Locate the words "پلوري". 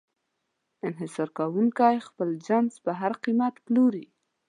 3.65-4.05